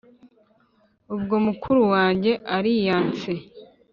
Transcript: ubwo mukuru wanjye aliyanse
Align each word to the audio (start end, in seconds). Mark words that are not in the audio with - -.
ubwo 1.15 1.35
mukuru 1.45 1.81
wanjye 1.93 2.31
aliyanse 2.55 3.31